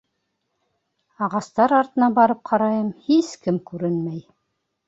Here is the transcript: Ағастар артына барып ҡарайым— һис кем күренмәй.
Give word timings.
Ағастар 1.25 1.75
артына 1.81 2.09
барып 2.17 2.41
ҡарайым— 2.53 2.91
һис 3.11 3.31
кем 3.45 3.63
күренмәй. 3.71 4.27